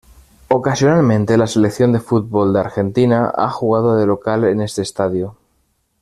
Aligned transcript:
Ocasionalmente, 0.49 1.37
la 1.37 1.45
selección 1.45 1.93
de 1.93 1.99
fútbol 1.99 2.53
de 2.53 2.59
Argentina 2.61 3.31
ha 3.35 3.51
jugado 3.51 3.97
de 3.97 4.07
local 4.07 4.45
en 4.45 4.61
este 4.61 4.81
estadio. 4.81 5.37